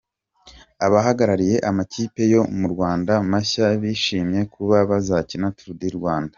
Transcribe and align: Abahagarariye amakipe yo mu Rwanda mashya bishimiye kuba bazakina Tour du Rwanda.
Abahagarariye 0.85 1.57
amakipe 1.69 2.21
yo 2.33 2.41
mu 2.59 2.67
Rwanda 2.73 3.13
mashya 3.31 3.65
bishimiye 3.81 4.43
kuba 4.53 4.77
bazakina 4.89 5.49
Tour 5.57 5.73
du 5.81 5.89
Rwanda. 5.99 6.29